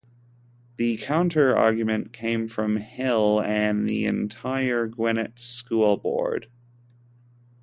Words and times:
The 0.77 0.97
counter 0.97 1.55
argument 1.55 2.11
came 2.11 2.47
from 2.47 2.77
Hill 2.77 3.39
and 3.43 3.87
the 3.87 4.05
entire 4.07 4.87
Gwinnett 4.87 5.37
school 5.37 5.95
board. 5.95 6.47